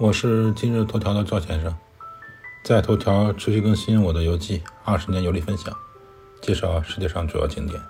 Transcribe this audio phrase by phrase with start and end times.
[0.00, 1.76] 我是今日头条的赵先生，
[2.62, 5.76] 在头条持续更新我的游记，二十年游历分享，
[6.40, 7.82] 介绍世界上主要景点。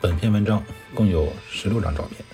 [0.00, 0.60] 本篇文章
[0.92, 2.24] 共有十六张照片。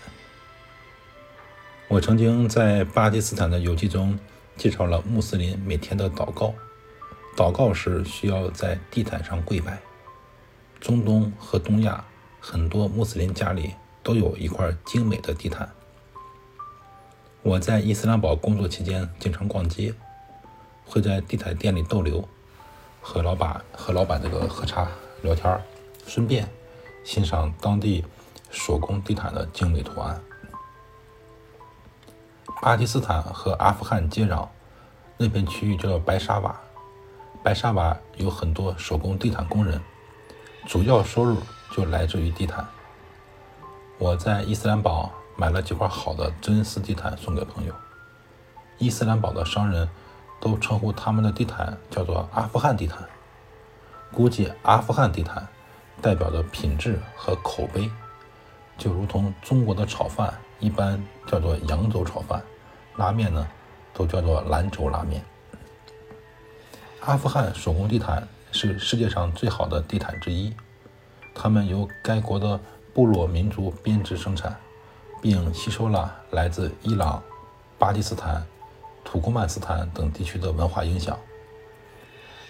[1.89, 4.19] 我曾经在巴基斯坦的游记中
[4.57, 6.55] 介绍了穆斯林每天的祷告，
[7.37, 9.79] 祷告时需要在地毯上跪拜。
[10.81, 12.03] 中东和东亚
[12.41, 15.71] 很多穆斯林家里都有一块精美的地毯。
[17.43, 19.95] 我在伊斯兰堡工作期间，经常逛街，
[20.85, 22.23] 会在地毯店里逗留，
[23.01, 24.87] 和老板和老板这个喝茶
[25.23, 25.59] 聊天
[26.07, 26.47] 顺便
[27.03, 28.05] 欣赏当地
[28.51, 30.21] 手工地毯的精美图案。
[32.61, 34.47] 巴基斯坦和阿富汗接壤，
[35.17, 36.61] 那片区域叫白沙瓦，
[37.43, 39.81] 白沙瓦有很多手工地毯工人，
[40.67, 41.39] 主要收入
[41.75, 42.69] 就来自于地毯。
[43.97, 45.11] 我在伊斯兰堡。
[45.41, 47.75] 买了几块好的真丝地毯送给朋友。
[48.77, 49.89] 伊斯兰堡的商人
[50.39, 53.09] 都称呼他们的地毯叫做阿富汗地毯，
[54.13, 55.49] 估计阿富汗地毯
[56.03, 57.91] 代表的品质和口碑，
[58.77, 62.43] 就如同中国的炒饭一般叫做扬州炒饭，
[62.97, 63.49] 拉面呢
[63.95, 65.25] 都叫做兰州拉面。
[67.01, 70.55] 阿富汗手工地毯是世界上最好的地毯之一，
[71.35, 72.61] 它们由该国的
[72.93, 74.55] 部落民族编织生产。
[75.21, 77.23] 并吸收了来自伊朗、
[77.79, 78.45] 巴基斯坦、
[79.05, 81.19] 土库曼斯坦等地区的文化影响。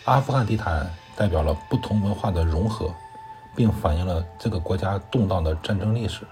[0.04, 2.92] 阿富汗地毯代表了不同文化的融合，
[3.54, 6.26] 并反映了这个国家动荡的战争历史。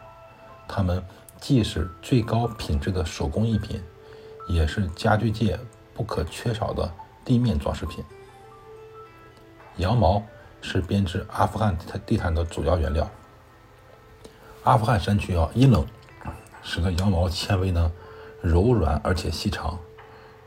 [0.66, 1.04] 它们
[1.40, 3.82] 既是最高品质的手工艺品，
[4.48, 5.58] 也是家具界
[5.94, 6.90] 不可缺少的
[7.24, 8.04] 地面装饰品。
[9.76, 10.22] 羊毛
[10.60, 13.08] 是编织阿富汗地毯的主要原料。
[14.64, 15.86] 阿富汗山区啊，阴冷。
[16.68, 17.90] 使得羊毛纤维呢
[18.42, 19.78] 柔软而且细长，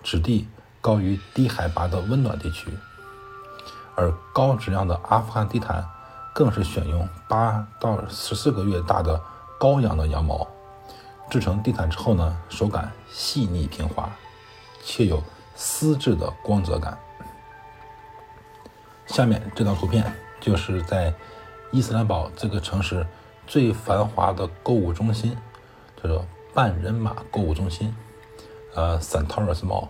[0.03, 0.47] 质地
[0.79, 2.71] 高于低海拔的温暖地区。
[3.95, 5.83] 而高质量的阿富汗地毯
[6.31, 9.19] 更是选用八到十四个月大的
[9.59, 10.47] 羔羊的羊毛
[11.27, 14.07] 制成地毯之后呢，手感细腻平滑，
[14.83, 15.23] 且有
[15.55, 16.95] 丝质的光泽感。
[19.07, 21.11] 下面这张图片就是在
[21.71, 23.05] 伊斯兰堡这个城市
[23.47, 25.35] 最繁华的购物中心。
[26.01, 27.93] 叫做半人马购物中心，
[28.73, 29.87] 呃 s a n t o r u s Mall，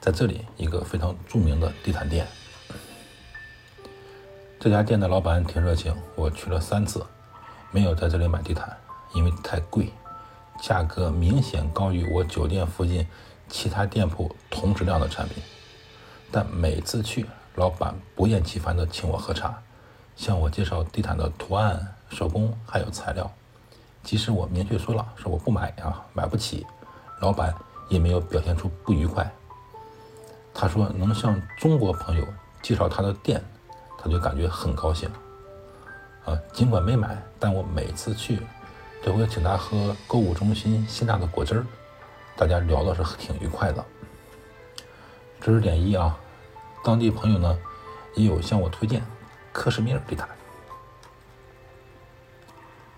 [0.00, 2.26] 在这里一个非常著名的地毯店。
[4.58, 7.04] 这家店的老板挺热情，我去了三次，
[7.70, 8.74] 没有在这里买地毯，
[9.14, 9.92] 因为太贵，
[10.62, 13.06] 价格明显高于我酒店附近
[13.48, 15.42] 其他店铺同质量的产品。
[16.32, 19.62] 但每次去，老板不厌其烦地请我喝茶，
[20.16, 23.30] 向我介绍地毯的图案、手工还有材料。
[24.04, 26.64] 即使我明确说了，说我不买啊，买不起，
[27.20, 27.52] 老板
[27.88, 29.28] 也没有表现出不愉快。
[30.52, 32.24] 他说能向中国朋友
[32.62, 33.42] 介绍他的店，
[33.98, 35.10] 他就感觉很高兴。
[36.26, 38.40] 啊，尽管没买，但我每次去
[39.02, 41.66] 都会请他喝购物中心新榨的果汁儿，
[42.36, 43.84] 大家聊的是挺愉快的。
[45.40, 46.16] 知识点一啊，
[46.84, 47.58] 当地朋友呢
[48.14, 49.02] 也有向我推荐
[49.52, 50.28] 克什米尔地毯。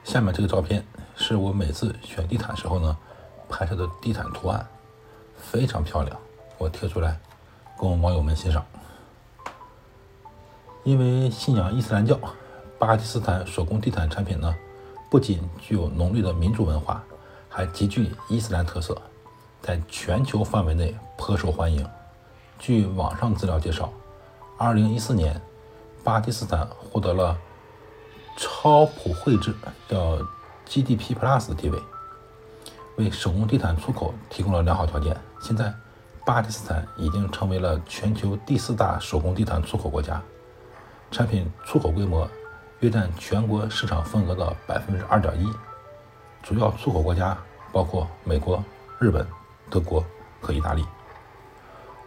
[0.07, 0.87] 下面这个照片
[1.17, 2.97] 是我每次选地毯时候呢
[3.49, 4.65] 拍摄的地毯图案，
[5.37, 6.17] 非常漂亮，
[6.59, 7.19] 我贴出来
[7.77, 8.65] 供网友们欣赏。
[10.85, 12.17] 因为信仰伊斯兰教，
[12.79, 14.55] 巴基斯坦手工地毯产品呢
[15.11, 17.03] 不仅具有浓郁的民族文化，
[17.49, 18.97] 还极具伊斯兰特色，
[19.61, 21.85] 在全球范围内颇受欢迎。
[22.61, 23.93] 据网上资料介绍
[24.59, 25.43] ，2014年
[26.05, 27.37] 巴基斯坦获得了。
[28.37, 29.55] 超普惠制
[29.89, 30.19] 叫
[30.67, 31.79] GDP Plus 的地位，
[32.97, 35.17] 为手工地毯出口提供了良好条件。
[35.41, 35.73] 现在，
[36.25, 40.21] 巴基斯坦已经成为了全球第四大手工地毯出口国家，
[41.11, 42.29] 产品出口规模
[42.81, 45.49] 约占全国市场份额的百分之二点一。
[46.43, 47.37] 主要出口国家
[47.73, 48.63] 包括美国、
[48.99, 49.27] 日本、
[49.71, 50.05] 德国
[50.41, 50.85] 和意大利。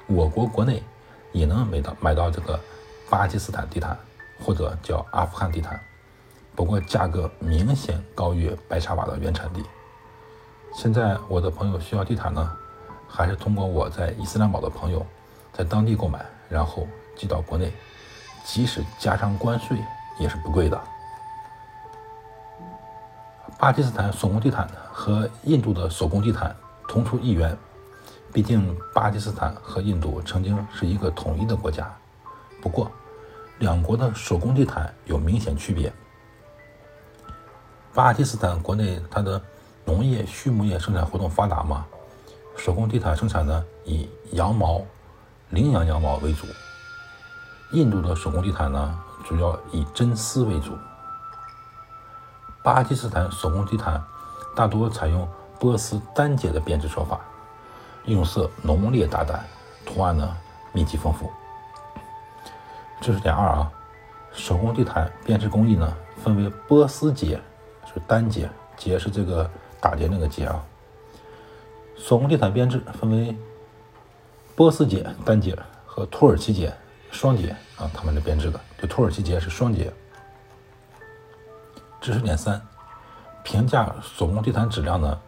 [0.06, 0.84] 我国国内
[1.32, 2.60] 也能买到买到这个
[3.10, 3.98] 巴基斯坦地毯，
[4.40, 5.80] 或者叫阿富汗地毯。
[6.60, 9.64] 不过价格明显高于白沙瓦的原产地。
[10.74, 12.52] 现在我的朋友需要地毯呢，
[13.08, 15.06] 还是通过我在伊斯兰堡的朋友
[15.54, 16.20] 在当地购买，
[16.50, 16.86] 然后
[17.16, 17.72] 寄到国内，
[18.44, 19.78] 即使加上关税
[20.20, 20.78] 也是不贵的。
[23.58, 26.54] 巴基斯坦手工地毯和印度的手工地毯
[26.90, 27.58] 同出一源，
[28.34, 31.90] 毕竟巴基斯坦和印度曾经是一个统一的国家。
[32.62, 32.92] 不过，
[33.60, 35.90] 两国的手工地毯有明显区别。
[38.00, 39.42] 巴基斯坦国内它的
[39.84, 41.86] 农业、畜牧业生产活动发达嘛，
[42.56, 44.82] 手工地毯生产呢以羊毛、
[45.50, 46.48] 羚羊羊毛为主。
[47.74, 50.78] 印度的手工地毯呢主要以真丝为主。
[52.64, 54.02] 巴基斯坦手工地毯
[54.56, 55.28] 大多采用
[55.60, 57.20] 波斯单节的编织手法，
[58.06, 59.46] 用色浓烈大胆，
[59.86, 60.38] 图案呢
[60.72, 61.30] 密集丰富。
[63.02, 63.70] 知识点二啊，
[64.32, 65.94] 手工地毯编织工艺呢
[66.24, 67.38] 分为波斯结，
[67.94, 69.50] 是单节，结是这个
[69.82, 70.64] 打结那个结啊。
[71.98, 73.36] 手工地毯编织分为
[74.56, 76.74] 波斯结单节和土耳其结
[77.12, 79.92] 双节啊，他们的编织的，就土耳其结是双节。
[82.00, 82.62] 知识点三，
[83.44, 85.20] 评价手工地毯质量呢，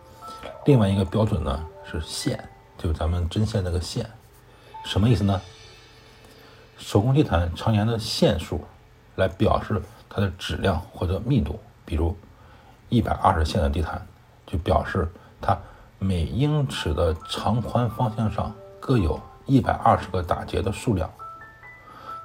[0.66, 2.48] 另外一个标准呢是线，
[2.78, 4.10] 就是咱们针线那个线，
[4.86, 5.42] 什么意思呢？
[6.78, 8.63] 手工地毯常年的线数
[9.16, 12.16] 来表示它的质量或者密度，比如
[12.91, 14.05] 一百二十线的地毯，
[14.45, 15.09] 就表示
[15.39, 15.57] 它
[15.97, 21.09] 每英尺的长宽方向上各有一百二十个打结的数量。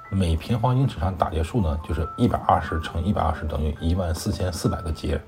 [0.09, 5.19] 每平方英尺上打结数呢，就是一百二十乘一百二十等于一万四千四百个结。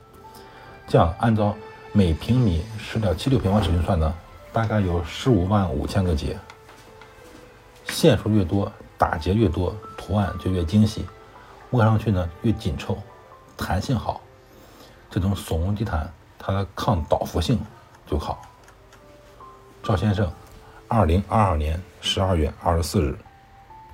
[0.90, 1.56] 这样按照
[1.94, 4.14] 每平米十点七六平方尺寸算呢，
[4.52, 6.38] 大概有十五万五千个结。
[7.88, 11.06] 线数越多，打结越多，图案就越精细，
[11.72, 12.98] 握上去呢越紧凑，
[13.56, 14.20] 弹性好。
[15.10, 17.60] 这种手工地毯它的抗倒伏性
[18.06, 18.42] 就好。
[19.84, 20.32] 赵先生，
[20.88, 23.18] 二零二二年十二月二十四日。